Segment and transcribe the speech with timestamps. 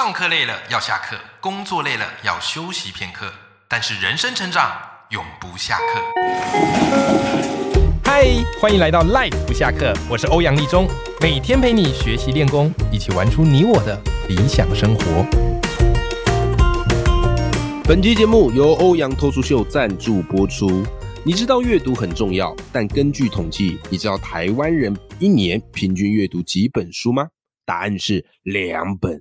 [0.00, 3.32] 上课累了要下课，工作累了要休息片刻，
[3.66, 4.70] 但是人生成长
[5.10, 6.00] 永不下课。
[8.04, 8.24] 嗨，
[8.60, 10.86] 欢迎来到 Life 不下课，我是欧阳立中，
[11.20, 15.26] 每天陪你学习练功，一起玩出你我的理想生活。
[17.82, 20.86] 本期节目由欧阳脱书秀赞助播出。
[21.24, 27.26] 你知道阅读很重要，但根据统计，你知道台湾人一年平均阅读几本书吗？
[27.66, 29.20] 答案是两本。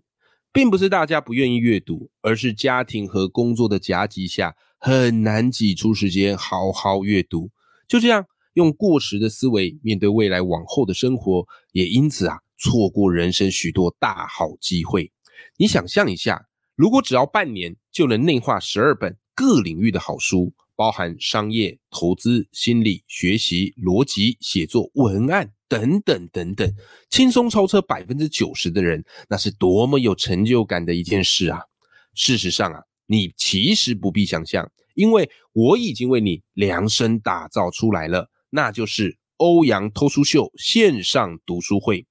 [0.57, 7.51] 并不是大家不愿意阅读，而是家庭和工作的夹击下，很难挤出时间好好阅读。
[7.87, 8.25] 就这样，
[8.55, 15.11] 用过时的思维面对未来往后的生活，也因此啊，错过人生许多大好机会。
[15.57, 20.55] 你想象一下，如果只要半年就能内化十二本各领域的好书。
[20.75, 26.73] 包含商业、投资、心理、学习、逻辑、写作、文案等等等等，
[27.09, 31.61] 轻松超车百分之九十的人，那是多么有成就感的一件事啊！
[32.13, 42.05] 事实上啊，你其实不必想象，因为我已经为你量身打造出来了，那就是欧阳偷书秀线上读书会。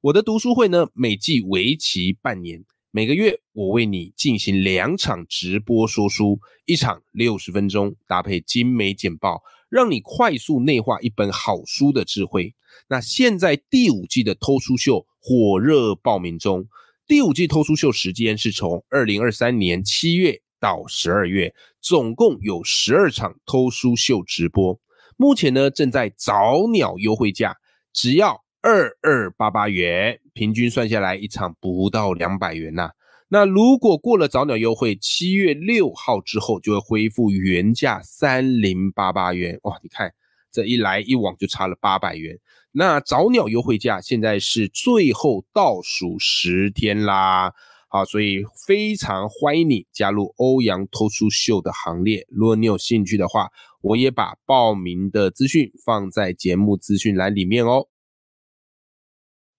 [0.00, 2.64] 我的读书会呢，每季为期半年。
[2.94, 12.54] 每个月，我为你进行两场直播说书，一场六十分钟，搭配精美简报，让你快速内化一本好书的智慧。
[12.88, 16.66] 那现在第五季的偷书秀火热报名中，
[17.06, 24.80] 第五季偷书秀时间是从二零二三年七月到十二月，总共有十二场偷书秀直播。
[25.16, 27.56] 目前呢，正在早鸟优惠价，
[27.92, 28.42] 只要。
[28.64, 32.92] 二二八八元，平均算下来一场不到两百元呐。
[33.26, 39.58] 那如果过了早鸟优惠，七月六号之后就会恢复原价三零八八元。
[39.64, 40.14] 哇，你看
[40.52, 42.38] 这一来一往就差了八百元。
[42.70, 47.52] 那早鸟优惠价现在是最后倒数十天啦，
[47.88, 52.26] 好，所以非常欢迎你加入欧阳偷书秀的行列。
[52.30, 53.50] 如果你有兴趣的话，
[53.82, 57.88] 我也把报名的资讯放在节目资讯栏里面哦。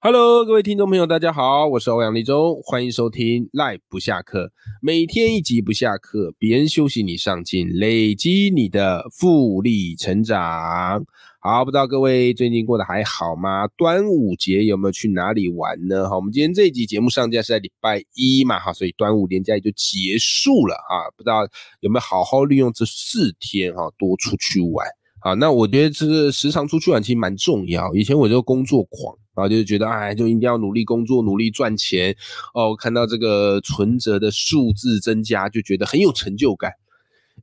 [0.06, 11.06] Hello，各位听众朋友，大家好，我是欧阳立中，欢迎收听赖不下课，每天一集不下课，别人休息你上进，累积你的复利成长。
[11.40, 13.66] 好，不知道各位最近过得还好吗？
[13.78, 16.10] 端午节有没有去哪里玩呢？
[16.10, 21.48] 哈，我们今天这一集节目上架是在礼拜一嘛，哈，所以端午连假也就结束了哈，不知道
[21.80, 24.86] 有没有好好利用这四天哈，多出去玩。
[25.22, 27.96] 好，那我觉得这个时常出去玩其实蛮重要。
[27.96, 29.18] 以前我就工作狂。
[29.36, 32.16] 然后就是觉得，哎，就一定要努力工作，努力赚钱。
[32.54, 36.72] 哦，看到这个存折的数字增加，就觉得很有成就感。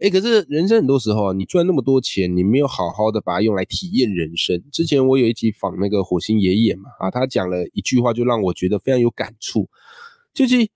[0.00, 4.62] 哎，可是人生很多时候，你赚那么多钱，你没有好好的把它用来体验人生。
[4.72, 9.68] 之前我有一集访那个火星爷爷嘛，啊，他讲了一句话，就让我觉得非常有感触，
[10.34, 10.68] 就是。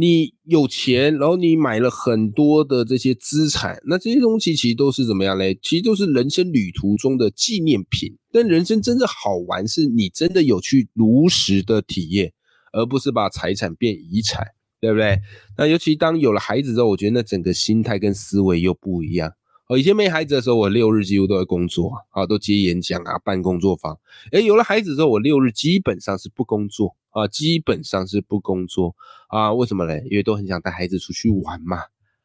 [0.00, 5.58] 你有钱，然后你买了很多的这些资产，那这些东西其实都是怎么样嘞？
[5.62, 8.16] 其实都是人生旅途中的纪念品。
[8.32, 12.32] 但人生真正好玩，是你真的有去如实的体验，
[12.72, 14.46] 而不是把财产变遗产，
[14.80, 15.18] 对不对？
[15.58, 19.30] 那尤其当有了孩子之后，我觉得那整个心态跟思维又不一样。
[19.70, 23.96] 哦，以前没孩子的时候，我六日几乎都在工作啊，都接演讲啊，办工作坊。
[24.32, 28.96] 诶有了孩子之后，我六日基本上是不工作啊，基本上是不工作
[29.28, 29.54] 啊。
[29.54, 30.02] 为什么嘞？
[30.10, 31.78] 因为都很想带孩子出去玩嘛。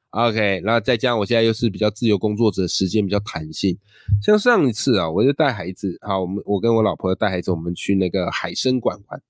[0.09, 3.77] OK，那再加上我现在又是比较自由工作者，时间比较弹性。
[4.23, 9.21] 像上一次啊，我就带孩子啊，我们我跟我老婆带孩子，我们去那个海参馆玩，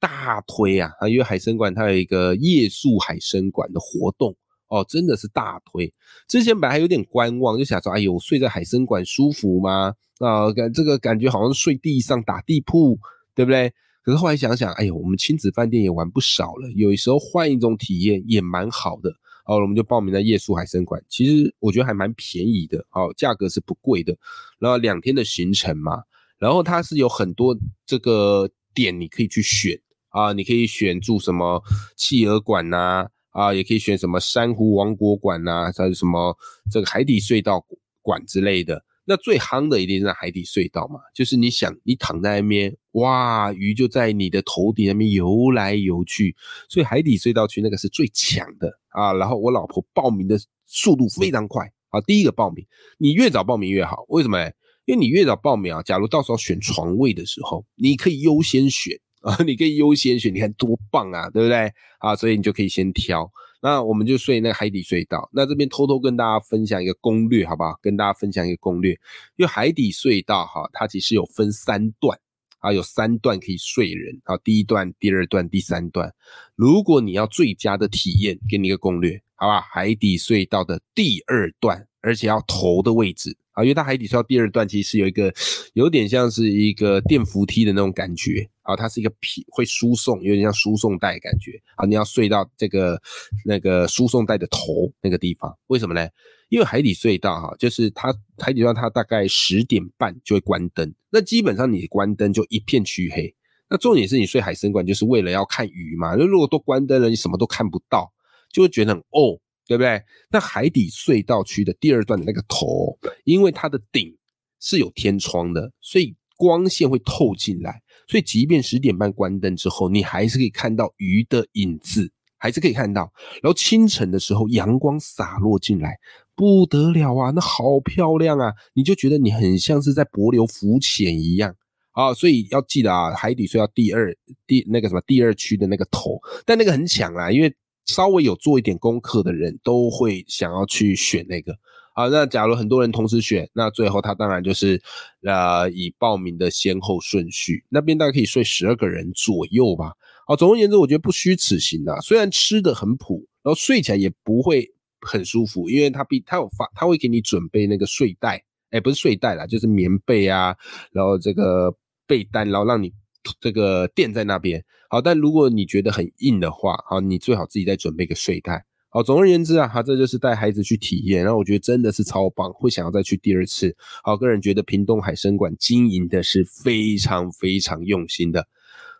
[0.00, 4.34] 大推啊，因为海参馆它有一个夜宿海参馆的活动。
[4.68, 5.92] 哦，真的是大推。
[6.26, 9.94] 之前本来还有点观望，就想说，哎呦，睡在海参馆舒服吗？
[10.18, 12.98] 啊，感这个感觉好像睡地上打地铺，
[13.34, 13.72] 对不对？
[14.02, 19.10] 可是后来想想，哎呦，我们亲子饭店也玩不少了，有时候换一种体验也蛮好的。
[19.44, 24.14] 哦，我们就报名了夜宿海参馆，其实我觉得还蛮便宜的，哦，价格是不贵的。
[24.58, 26.02] 然后两天的行程嘛，
[26.38, 29.80] 然后它是有很多这个点你可以去选
[30.10, 31.62] 啊，你可以选住什么
[31.96, 33.08] 企鹅馆呐。
[33.38, 36.36] 啊也可以选什么珊瑚王国馆呐，还有什么
[36.72, 37.64] 这个海底隧道
[38.02, 38.84] 馆之类的。
[39.04, 46.34] 那最夯的一定是海底隧道嘛，就是你想，你躺在那边，哇，鱼就在你的头顶那边游来游去，
[46.68, 49.12] 所以海底隧道区那个是最强的啊。
[49.14, 50.36] 然后我老婆报名的
[50.66, 52.66] 速度非常快啊，第一个报名，
[52.98, 54.38] 你越早报名越好，为什么？
[54.84, 58.98] 因为你越早报名啊，假如到时候选床位的时候，你可以优先选。
[59.22, 61.72] 啊， 你可以优先选，你看多棒啊，对不对？
[61.98, 63.30] 啊，所以你就可以先挑。
[63.60, 65.28] 那我们就睡那海底隧道。
[65.32, 67.76] 那这边偷偷跟大家分享一个攻略，好不好？
[67.82, 68.92] 跟大家分享一个攻略，
[69.36, 72.16] 因为海底隧道哈，它其实有分三段
[72.60, 76.14] 啊，有三段可以睡人啊，第一段、第二段、第三段。
[76.54, 79.60] 如果你要最佳的体验，给你一个攻略，好吧？
[79.60, 85.34] 海底隧道的第二段，而且要头的位置啊，因为它海底隧道第二段其实有一个
[85.72, 93.00] 有点像是一个电扶梯的那种感觉啊，它是一个皮会输送，有点像输送带感觉啊，你要睡到这个
[93.46, 96.06] 那个输送带的头那个地方，为什么呢？
[96.50, 103.34] 因为海底隧道哈，就是它海底隧道它大概十点半就会关灯，那基本上你关灯就一片黢黑。
[103.70, 108.12] 那重点是你睡海参馆就是为了要看鱼嘛，那如果都关灯了，你什么都看不到，
[108.52, 110.02] 就会觉得很哦，对不对？
[110.30, 114.14] 那海底隧道区的第二段的那个头，因为它的顶
[114.60, 123.12] 是有天窗的，所以光线会透进来，所以即便十点半关灯之后，你还是可以看到鱼的影子，还是可以看到。
[123.42, 125.96] 然后清晨的时候，阳光洒落进来。
[126.34, 128.52] 不得了啊，那好漂亮啊！
[128.72, 131.52] 你就觉得你很像是在柏流浮潜一样
[131.90, 134.16] 啊，所以要记得啊，海底隧道第二
[134.46, 136.16] 第那个什么第二区的那个头，
[136.46, 137.52] 但那个很抢啊，因为
[137.86, 141.52] 稍微有做一点功课的人都会想要去选那个
[141.98, 142.08] 啊。
[142.08, 144.80] 那假如很多人同时选，那最后他当然就是
[145.22, 149.92] 呃以报名的先后顺序，那边大概可以睡十二个人左右吧。
[150.26, 152.00] 啊，总而言之，我觉得不虚此行啊。
[152.00, 154.72] 虽然吃的很普，然后睡起来也不会。
[155.00, 160.56] 很舒服，因为他必他有发，他会给你准备那个睡袋，哎，不是睡袋啦，就是棉被啊，
[160.90, 161.72] 然后这个
[162.04, 162.92] 被单，然后让你
[163.38, 164.60] 这个垫在那边。
[164.90, 168.64] 好，但如果你觉得很硬的话，好，你最好自己再准备个睡袋。
[168.90, 173.76] 好，总而言之啊，哈，这就是带孩子去体验，然后我觉得真的是超棒，会想要再去第二次。
[174.02, 178.46] 好，个人觉得屏东海参馆经营的是非常非常用心的。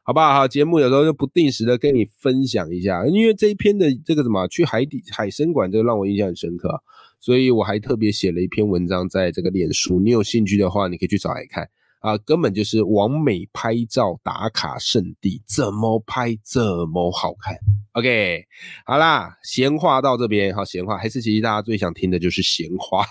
[0.03, 0.33] 好不好？
[0.33, 6.83] 好，节目有时候就不定时的跟你分享一下，因为这一篇的这个什么去海底海参馆，这个让我印象很深刻，
[7.21, 11.69] 所以我还特别写了一篇文章在这个脸书，你有兴趣的话，你可以去找来看
[12.01, 17.57] 啊，根本就是完美拍照打卡圣地，怎么拍怎么好看。
[17.93, 18.45] OK，
[18.87, 23.05] 好啦，闲话到这边，好，闲话还是其实大家最想听的就是闲话，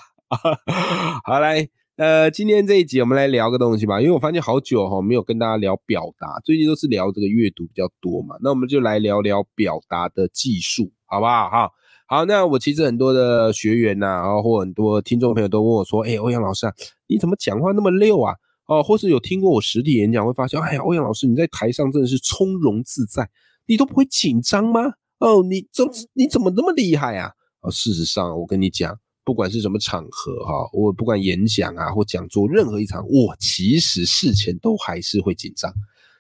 [1.26, 1.68] 好来。
[1.98, 11.50] 呃，今天这一集我们来聊个东西吧，因为我发现好久哈没有跟大家聊表达，最近都是聊这个阅读比较多嘛，那我们就来聊聊表达的技术，好不好？
[11.50, 11.72] 哈，
[12.08, 16.74] 好，那我其实很多的学员呐，然后或很多听众朋友都问我说，哎，欧阳老师啊，
[17.08, 18.36] 你怎么讲话那么溜啊？
[18.68, 23.30] 哦，或是有听过我实体演讲，会发现，哎呀，欧阳老师你在台上真的是从容自在，
[23.66, 24.82] 你都不会紧张吗？
[25.20, 27.32] 哦，你怎你怎么那么厉害啊？
[27.62, 28.98] 哦，事实上，我跟你讲。
[29.24, 35.70] 不管是什么场合哈，我不管演讲啊或讲座，任何一场，我其实事前都还是会紧张。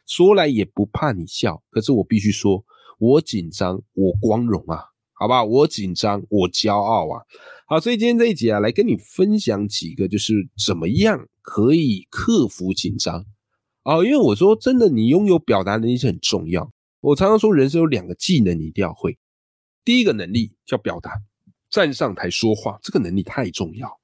[0.05, 2.61] 说来也不怕你笑，可是我必须说，
[2.99, 4.83] 我紧张，我光荣啊，
[5.13, 7.23] 好吧，我紧张，我骄傲啊。
[7.65, 10.33] 好，所以今天这一集啊，来跟你分享几个，就是
[10.65, 11.17] 怎么样
[11.47, 13.25] 可以克服紧张
[13.83, 14.03] 啊。
[14.03, 16.69] 因为我说真的，你拥有表达能力是很重要。
[16.99, 19.17] 我常常说，人生有两个技能，你一定要会。
[19.85, 21.11] 第一个能力叫表达。
[21.69, 23.99] 站上台说话，这个能力太重要。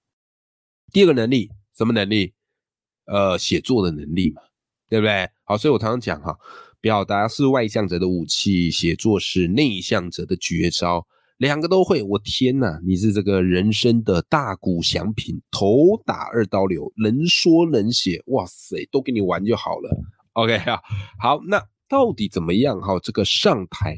[0.92, 2.34] 第二个能力，什么能力？
[3.06, 4.42] 呃，写作的能力嘛，
[4.90, 5.30] 对不对？
[5.44, 6.38] 好，所以我常常讲哈，
[6.80, 11.06] 表达是外向者的武器，写作是内向者的绝招，
[11.38, 12.02] 两个都会。
[12.04, 19.90] 我天哪，你是这个人生的大鼓祥品，头打二刀流，能说能写，哇塞，都给你玩就好了。
[20.34, 20.80] OK 啊，
[21.20, 22.80] 好，那到底怎么样？
[22.82, 23.98] 哈，这个上台。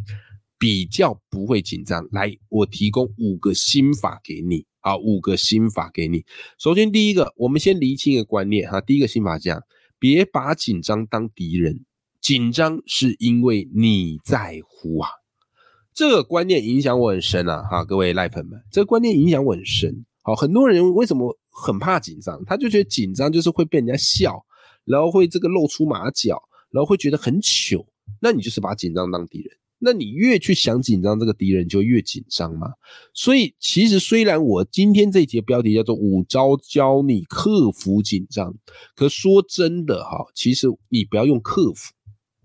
[0.57, 6.23] 比较不会紧张，来，我提供五个心法给你，好，五个心法给你。
[6.57, 8.80] 首先，第一个，我们先厘清一个观念哈。
[8.80, 9.61] 第一个心法讲，
[9.99, 11.83] 别把紧张当敌人，
[12.21, 15.09] 紧张是因为你在乎啊。
[15.95, 20.06] 这个观念影响我很深啊，哈，各位赖粉们，这个观念影响我很深。
[20.23, 22.44] 好，很多人为什么很怕紧张？
[22.45, 24.45] 他就觉得紧张就是会被人家笑，
[24.83, 26.37] 然后会这个露出马脚，
[26.69, 27.87] 然后会觉得很糗。
[28.19, 29.49] 那你就是把紧张当敌人。
[29.80, 32.68] 那你越去想紧张，这个敌人就越紧张嘛。
[33.14, 38.54] 所以其实虽然我今天这一节标题叫做五招教你克服紧张，
[38.97, 41.94] 可说真的哈，其实你不要用克服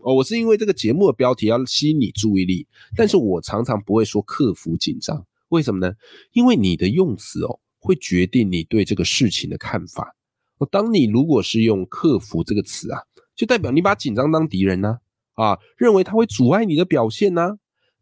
[0.02, 0.14] 哦。
[0.14, 2.66] 我是因为这个节目的标题要吸引你注意力，
[2.96, 5.94] 但是我常常不会说克服紧张，为什么呢？
[6.32, 10.16] 因为你的用词哦，会决定你对这个事情的看法。
[10.58, 13.00] 哦，当你如果是用克服这个词啊，
[13.34, 14.98] 就代表你把紧张当敌人呢。
[15.34, 17.56] 啊，认为它会阻碍你的表现呢，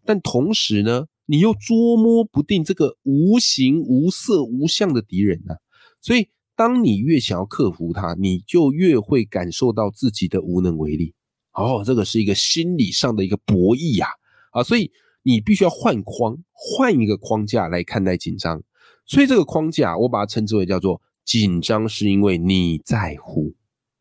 [0.05, 5.55] 但同时呢，你又捉摸不定这个无形无色无相的敌人呢，
[6.01, 11.15] 所以当你越想要克服它，你就越会感受到自己的无能为力。
[11.59, 14.09] 哦，这个是一个心理上的一个博弈呀，
[14.53, 14.91] 啊，所以
[15.23, 18.63] 你必须要换框，换一个框架来看待紧张。
[19.05, 23.55] 所以这个框架，我把它称之为叫做紧张，是因为你在乎。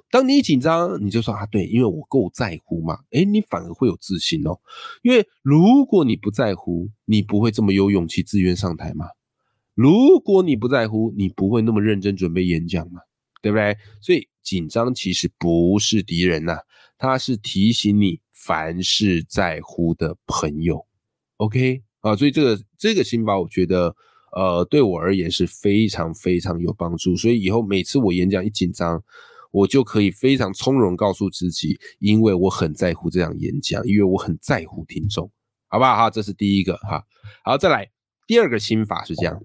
[0.09, 4.57] 当你一紧张，你就说啊，对，因为我够在乎嘛，诶，你反而会有自信哦。
[5.01, 9.07] 因为如果你不在乎，你不会这么有勇气自愿上台嘛。
[9.73, 13.01] 如果你不在乎，你不会那么认真准备演讲嘛，
[13.41, 13.77] 对不对？
[14.01, 16.57] 所以紧张其实不是敌人呐，
[16.97, 20.85] 它是提醒你凡事在乎的朋友。
[21.37, 23.95] OK 啊，所以这个这个心法，我觉得。
[24.33, 29.01] 呃，对我而言是非常非常有帮助，所以以后每次我演讲一紧张，
[29.51, 35.31] 我就可以非常从容告诉自己，因为我很在乎这场演讲，因为我很在乎听众，
[35.69, 35.95] 好不好？
[35.95, 37.03] 哈，这是第一个哈。
[37.43, 37.89] 好，再来
[38.27, 39.41] 第二个心法是这样，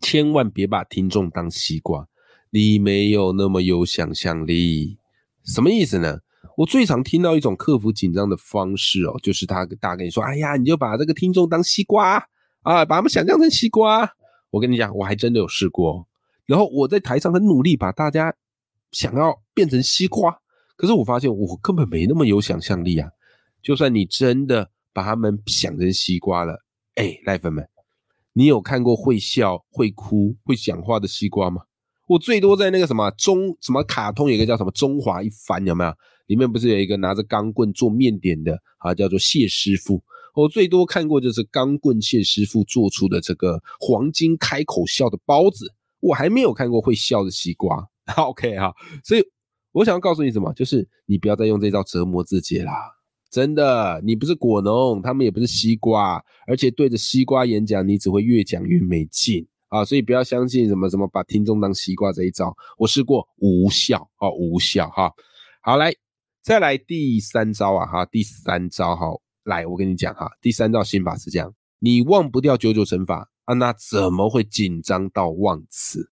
[0.00, 2.08] 千万别把听众当西瓜，
[2.50, 4.96] 你没有那么有想象力。
[5.44, 6.20] 什么意思呢？
[6.56, 12.22] 我最常听到一种克服紧张的方式哦，就是他大家跟你说，哎呀，你就把这个听众当西瓜。
[12.62, 14.08] 啊，把他们想象成西瓜，
[14.50, 16.06] 我跟你讲，我还真的有试过。
[16.46, 18.32] 然后我在台上很努力把大家
[18.92, 20.38] 想要变成西瓜，
[20.76, 23.10] 可是我发现我根本没那么有想象力啊。
[23.64, 26.62] 就算你真的把他们想成西瓜了，
[26.94, 27.68] 哎，赖粉们，
[28.32, 31.62] 你有看过会笑、会哭、会讲话的西瓜吗？
[32.06, 35.92] 我最多在那个什么中什么卡通，有个叫什么中华一番，有没有？
[36.32, 40.02] 里面不是有一个拿着钢棍做面点的啊，叫做谢师傅。
[40.34, 45.70] 我最多看过就是钢棍谢师傅做出的这个黄金开口笑的包子，
[46.00, 47.86] 我还没有看过会笑的西瓜。
[48.16, 48.74] OK 哈，
[49.04, 49.22] 所以
[49.72, 52.72] 我想要告诉你什么，就是你不要再用这招折磨自己啦。
[53.30, 59.84] 真的，你不是果农，他们也不是西瓜，而且对着西瓜演讲，你只会越讲越没劲啊。
[59.84, 65.12] 所以不要相信什么什么把听众当西瓜这一招，我试过无效啊，无效哈。
[65.60, 65.94] 好，来
[66.42, 69.06] 再来第三招啊哈，第三招哈。
[69.44, 76.10] 来，我跟你讲哈，第三招心法是这样：你忘不掉九九乘法啊，那怎么会紧张到忘词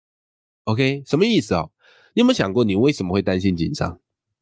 [0.65, 1.73] ？OK，什么意思哦？
[2.15, 3.99] 你有没有想过，你为什么会担心紧张？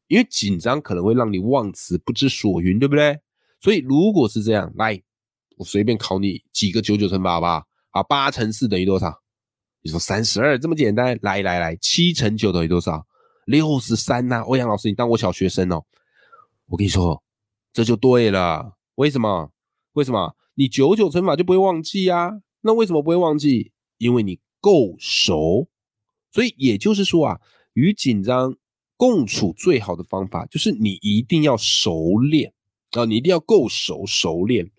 [0.07, 3.19] 因为紧张可能会让你忘词、不知所云，对不对？
[3.59, 5.01] 所以如果是这样，来，
[5.57, 7.65] 我随便考你几个九九乘法，好不好？
[7.91, 9.21] 啊，八乘四等于多少？
[9.81, 11.17] 你说三十二，这么简单？
[11.23, 13.07] 来来来，七乘九等于多少？
[13.49, 14.41] 六十三呐！
[14.41, 15.83] 欧阳老师，你当我小学生哦？
[16.67, 17.23] 我跟你说，
[17.73, 18.77] 这就对了。
[18.93, 19.51] 为什么？
[19.93, 22.29] 为什么你九九乘法就不会忘记啊？
[22.61, 23.71] 那为什么不会忘记？
[23.97, 25.67] 因为你够熟。
[26.31, 27.39] 所以也就是说啊，
[27.73, 28.55] 与紧张
[28.95, 32.53] 共处最好的方法就是你一定要熟练
[32.91, 34.69] 啊，你一定要够熟熟练。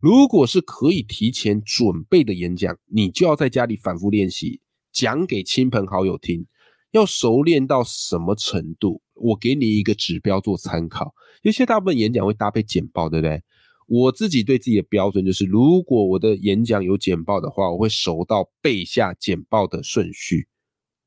[0.00, 4.60] 如果是可以提前准备的演讲，你就要在家里反复练习，
[4.92, 6.46] 讲给亲朋好友听。
[6.92, 9.02] 要熟练到什么程度？
[9.14, 11.14] 我给你一个指标做参考。
[11.42, 13.42] 有些大部分演讲会搭配简报，对不对？
[13.86, 20.46] 我自己对自己的标准就是，如果我的演讲有简报的话，我会熟到背下简报的顺序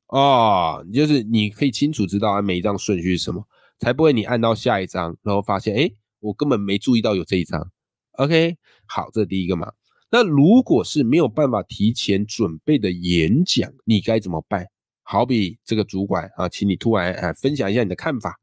[0.07, 3.47] 啊，就是你可以清楚知道啊每一张顺序是什么，
[3.77, 7.71] 才不会你按到下一张，然后发现哎，我根本没注意到有这一张。
[8.13, 8.57] OK，
[8.87, 9.71] 好，这第一个嘛。
[10.09, 14.67] 那如果是没有办法提前准备的演讲，你该怎么办？
[15.03, 18.39] 好比这个主管啊，请你突然哎分享一下你的看法，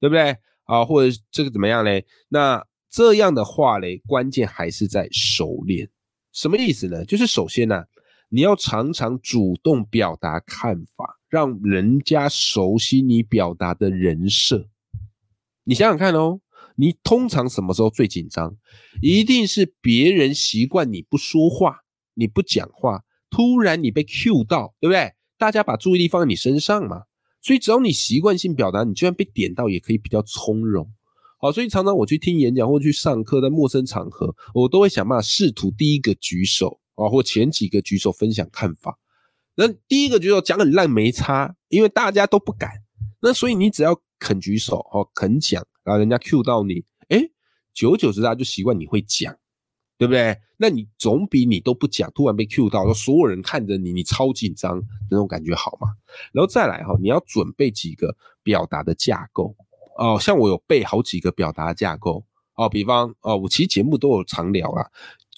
[0.00, 0.36] 对不对？
[0.64, 2.06] 啊，或者这个怎么样嘞？
[2.28, 5.88] 那这样的话嘞，关键还是在熟练。
[6.32, 7.04] 什么意思呢？
[7.04, 7.84] 就是首先呢，
[8.28, 14.68] 你要常常主动表达看法，让人家熟悉你表达的人设。
[15.64, 16.40] 你想想看哦，
[16.76, 18.56] 你通常什么时候最紧张？
[19.00, 21.80] 一定是别人习惯你不说话，
[22.14, 25.12] 你不讲话，突然你被 Q 到，对不对？
[25.42, 27.02] 大家把注意力放在你身上嘛。
[27.40, 30.88] 所以只要你习惯性表达，你就算被点到，也可以比较从容。
[31.40, 38.96] 好，所以常常我去听演讲或去上课，在陌生场合，我都会想办法试图第一个举手啊，或前几个举手分享看法。
[39.56, 42.70] 那第一个举手讲很烂没差，因为大家都不敢。
[43.20, 47.28] 那所以你只要肯举手哦，肯讲，然后人家 Q 到你，哎，
[47.74, 49.36] 久久之大就习惯你会讲，
[50.02, 50.36] 对不对？
[50.56, 55.86] 那你总比你都不讲，突然被 Q 到，所有人看着你，你超紧张那种感觉好嘛？
[56.32, 59.54] 然后再来哈，你要准备几个表达的架构。
[59.96, 62.24] 哦，像我有背好几个表达架构
[62.56, 64.84] 哦，比方哦，我其实节目都有常聊啊，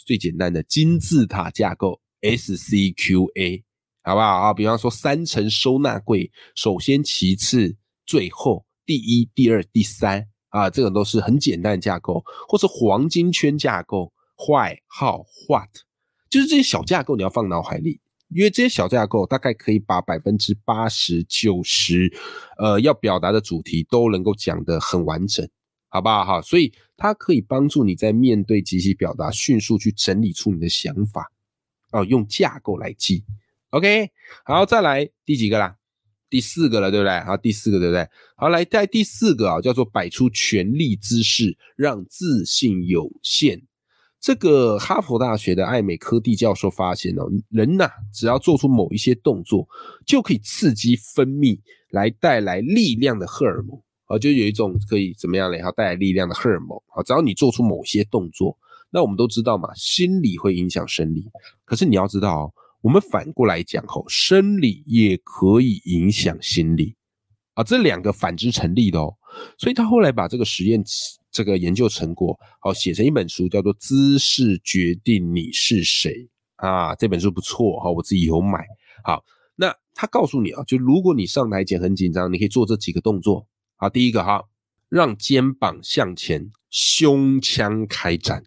[0.07, 3.63] 最简单的金字塔架构 S C Q A，
[4.03, 4.55] 好不好啊？
[4.55, 15.71] 比方说三层收纳柜，首先其次最后第一第二第三啊，这种都是很简单的架构，或是黄金圈架构，Why How What，
[16.31, 18.01] 就是这些小架构你要放脑海里。
[18.31, 22.13] 因为这些小架构大概可以把百分之八十九十，
[22.59, 25.49] 呃，要表达的主题都能够讲得很完整，
[25.89, 26.43] 好不好哈？
[26.43, 31.31] 所以它可以帮助你在面对即兴表达，迅速去整理出你的想法，
[31.93, 33.25] 哦，用架构来记。
[33.71, 34.11] OK，
[34.45, 35.77] 好，再来第几个啦？
[36.29, 37.21] 第四个了，对不对？
[37.21, 38.09] 好，第四个对不对？
[38.37, 43.63] 好，来在第四个啊，叫做摆出权力姿势，让自信有限。
[44.25, 49.69] 这个哈佛大学的艾美科蒂教授发现哦，人呐，只要做出某一些动作，
[50.07, 55.61] 就可以刺激分泌来带来力量的荷尔蒙啊，就有一种可以怎么样嘞？
[55.61, 58.57] 哈，带来力量的荷尔蒙啊，只要你做出某些动作，
[58.91, 61.27] 那我们都知道嘛，心理会影响生理。
[61.67, 66.97] 可是你要知道哦，我们反过来讲吼，生理也可以影响心理
[67.53, 69.15] 啊，这两个反之成立的哦。
[69.59, 70.83] 所以他后来把这个实验。
[71.35, 76.13] 这个研究成果好写成一本书，叫做《姿势决定你是谁》
[76.65, 78.65] 啊，这本书不错哈，我自己有买。
[79.03, 79.25] 好，
[79.57, 83.49] 那他告诉你啊，就如果你上台前很紧张，你可以做这几个动作。
[83.75, 84.45] 好，第一个哈，
[84.89, 88.45] 让肩膀向前，胸腔开展。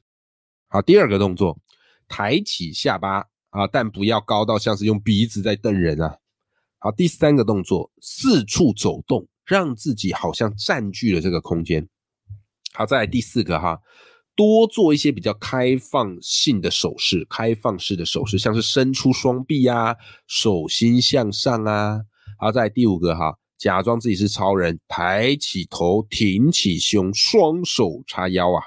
[0.69, 1.59] 好，第二个动作，
[2.07, 6.15] 抬起下巴啊，但不要高到像是用鼻子在瞪人啊。
[6.79, 11.85] 好，第三个动作，四处走动，让自己好像占据了这个空间。
[12.77, 13.81] 好，再来第四个哈，
[14.35, 19.95] 多做一些比较开放性的手势，开放式的手势，像是伸出双臂啊，
[20.27, 21.99] 手心向上啊。
[22.37, 28.61] 好，再来第五个哈，假装自己是超人，抬起头，挺起胸，双手叉腰啊。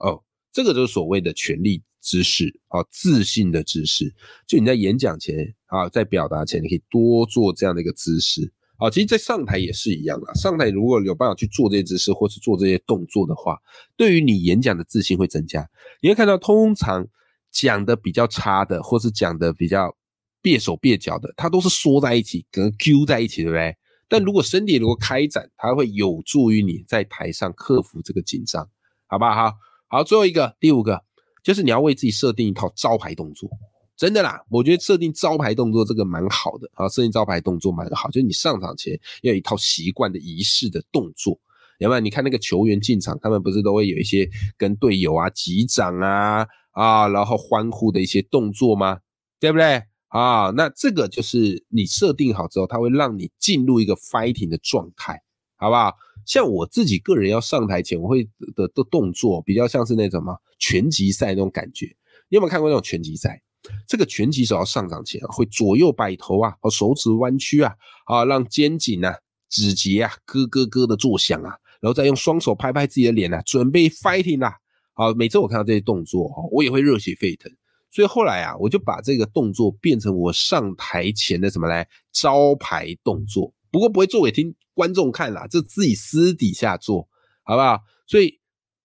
[0.00, 4.12] 哦，这个就是所谓的权力姿势啊，自信的姿势。
[4.48, 8.52] 就你在演讲前啊，在表达前，你可以多做这样的一个姿势。
[8.82, 10.34] 啊，其实，在上台也是一样啊。
[10.34, 13.56] 上台如果有办法去做这些姿势，或是做这些动作的话，
[13.96, 15.64] 对于你演讲的自信会增加。
[16.00, 17.06] 你会看到，通常
[17.52, 19.96] 讲的比较差的，或是讲的比较
[20.42, 23.76] 蹩手蹩脚的，它都是缩在一起，跟 Q 在一起，对不对？
[24.08, 28.68] 但如果身体如果开展，它会有助于你在台上克服这个紧张，
[29.06, 29.24] 好不？
[29.24, 29.52] 好，
[29.86, 31.04] 好，最后一个，第五个，
[31.44, 33.48] 就是你要为自己设定一套招牌动作。
[33.96, 41.38] 真的啦，我觉得设定招牌动作这个蛮好的啊，设定招牌动作蛮好，就是你上场前要有一套习惯的仪式的动作，
[41.78, 48.98] 要不然你看那个球员进场，他们不是都会有一些跟队友啊击掌啊啊，然后欢呼的一些动作吗？
[49.38, 50.50] 对不对啊？
[50.56, 55.20] 那这个就是你设定好之后，它会让你进入一个 fighting 的状态，
[55.56, 55.94] 好不好？
[56.24, 58.24] 像我自己个人要上台前，我会
[58.56, 61.86] 的的动作比较像是那种嘛拳击赛那种感觉，
[62.28, 63.42] 你有没有看过那种拳击赛？
[63.86, 67.74] 这个拳击手要上场前啊，会左右摆头啊，和手指弯曲啊，
[68.06, 69.14] 啊，让肩颈啊、
[69.48, 74.56] 指节啊咯咯咯的作响啊，然后再用双手拍拍自己的脸啊，准备 fighting 啦。
[74.94, 77.50] 好，每次我看到这些动作，我也会热血沸腾。
[77.90, 83.54] 所以后来啊，我就把这个动作变成我上台前的什么来招牌动作。
[83.70, 87.08] 不过不会做给听观众看啦，这自己私底下做
[87.42, 87.78] 好不好？
[88.06, 88.41] 所以。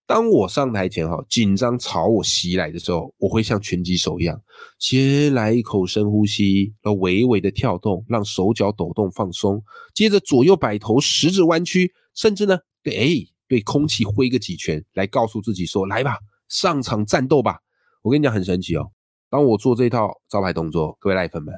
[0.07, 4.41] 当我上台前哈紧张朝我袭来的时候，我会像拳击手一样，
[4.79, 9.61] 先来一口深呼吸，然后微微的跳动，让手脚抖动放松，
[9.93, 16.17] 接着左右摆头，食指弯曲，甚至呢对对空气挥个几拳，来告诉自己说来吧，
[16.47, 17.59] 上场战斗吧。
[18.01, 18.89] 我跟你讲很神奇哦，
[19.29, 21.53] 当我做这套招牌动作，各位赖粉们，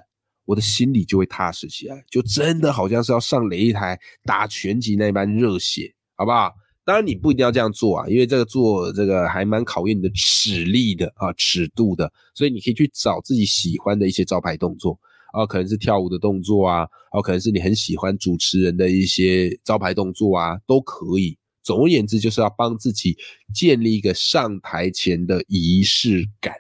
[0.46, 6.52] 我的心里就会踏实起来，就真的好像是要上擂台打拳击那般热血，好不好？
[6.90, 12.12] 当然，你不一定要这样做啊，因为这个做这个还蛮考验你的尺力的啊，尺度的。
[12.34, 15.00] 所以你可以去找自己喜欢的一些招牌动作
[15.32, 21.38] 啊，可能是跳舞的动作啊，啊，可能是你很喜欢主持人的一些招牌动作啊，都可以。
[21.62, 23.16] 总而言之，就是要帮自己
[23.54, 26.56] 建立一个上台前的仪式感，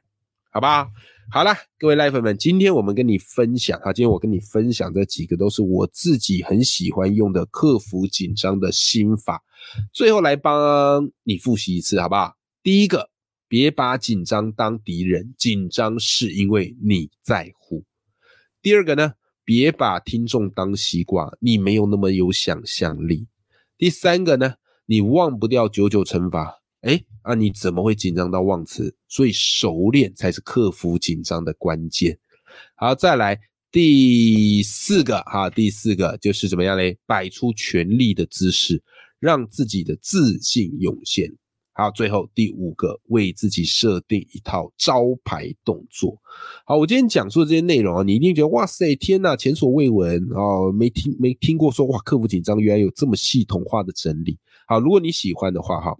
[0.52, 0.90] 好吧？
[1.32, 9.44] 好了，各位赖粉们，今天我们跟你分享啊，今天我跟你分享这几个都是我自己很喜欢用的克服紧张的心法。
[9.94, 12.34] 最后来帮你复习一次，好不好？
[12.64, 13.12] 第一个，
[13.48, 17.86] 别把紧张当敌人，紧张是因为你在乎。
[18.64, 19.14] 第二个呢，
[19.46, 23.28] 别把听众当西瓜，你没有那么有想象力。
[23.78, 24.56] 第三个呢，
[24.88, 26.56] 你忘不掉九九乘法。
[26.82, 28.96] 哎，啊，你怎么会紧张到忘词？
[29.08, 32.18] 所以熟练才是克服紧张的关键。
[32.76, 33.40] 好，再来
[33.72, 36.98] 第四个哈，第四个就是怎么样嘞？
[37.06, 38.82] 摆出全力的姿势，
[39.20, 41.32] 让自己的自信涌现。
[41.74, 46.20] 好，最后第五个，为自己设定一套招牌动作。
[46.66, 54.38] 好，我今天讲述的这些内容啊，你一定觉得哇塞，天呐，前所未闻哦，没听没听过说哇，克服紧张原来有这么系统化的整理。
[54.68, 55.96] 好，如果你喜欢的话哈。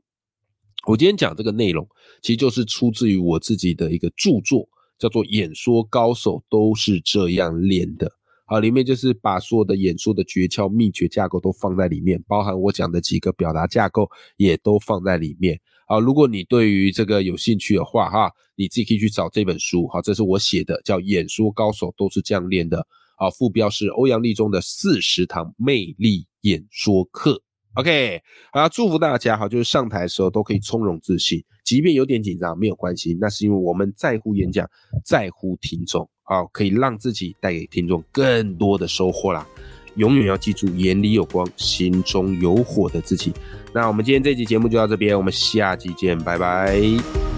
[0.88, 1.88] 我今天讲这个内容，
[2.22, 8.08] 其实就是出自于我自己的一个著作，叫做《演说高手都是这样练的》。
[8.46, 15.60] 好，里面就是把所有的演说的诀窍、秘诀、架构都放在里面，包含我讲的几个表达架构也都放在里面。
[15.86, 19.88] 好，如果你对于这个有兴趣的话，哈，你自己可以去找这本书。
[19.90, 22.78] 好，这是我写的，叫《演说高手都是这样练的》。
[23.24, 27.44] 啊，副标是欧阳立中的四十堂魅力演说课。
[27.80, 34.70] OK，好，祝福大家哈，就是上台的时候都可以从容自信，即便有点紧张没有关系，那是因为我们在乎演讲，
[35.06, 39.48] 在乎听众好，可以让自己带给听众更多的收获啦。
[39.96, 43.32] 永远要记住，眼里有光，心中有火的自己。
[43.74, 47.29] 那我们今天这期节目就到这边，我们下期见，拜拜。